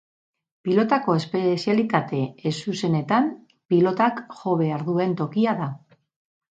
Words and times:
Pilotako 0.67 1.17
espezialitate 1.19 2.23
ez 2.51 2.55
zuzenetan, 2.65 3.31
pilotak 3.75 4.27
jo 4.41 4.59
behar 4.65 4.89
duen 4.93 5.17
tokia 5.23 5.57
da. 5.63 5.75